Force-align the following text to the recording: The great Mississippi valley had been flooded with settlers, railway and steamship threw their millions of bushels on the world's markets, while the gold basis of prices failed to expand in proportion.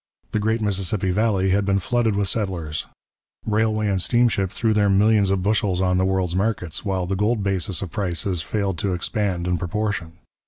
The 0.31 0.39
great 0.39 0.61
Mississippi 0.63 1.11
valley 1.11 1.51
had 1.51 1.63
been 1.63 1.77
flooded 1.77 2.15
with 2.15 2.27
settlers, 2.27 2.87
railway 3.45 3.87
and 3.87 4.01
steamship 4.01 4.49
threw 4.49 4.73
their 4.73 4.89
millions 4.89 5.29
of 5.29 5.43
bushels 5.43 5.79
on 5.79 5.99
the 5.99 6.05
world's 6.05 6.35
markets, 6.35 6.83
while 6.83 7.05
the 7.05 7.15
gold 7.15 7.43
basis 7.43 7.83
of 7.83 7.91
prices 7.91 8.41
failed 8.41 8.79
to 8.79 8.95
expand 8.95 9.45
in 9.47 9.59
proportion. 9.59 10.13